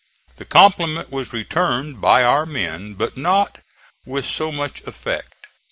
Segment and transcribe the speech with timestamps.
[0.37, 3.59] The compliment was returned by our men, but not
[4.03, 5.45] with so much effect.